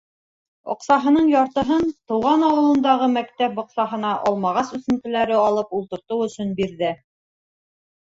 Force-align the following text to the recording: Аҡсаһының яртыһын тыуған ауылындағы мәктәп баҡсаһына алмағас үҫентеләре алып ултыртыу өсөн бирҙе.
Аҡсаһының 0.73 1.25
яртыһын 1.31 1.83
тыуған 2.11 2.45
ауылындағы 2.47 3.09
мәктәп 3.17 3.53
баҡсаһына 3.59 4.13
алмағас 4.31 4.71
үҫентеләре 4.79 5.37
алып 5.43 5.77
ултыртыу 5.81 6.25
өсөн 6.29 6.51
бирҙе. 6.61 6.91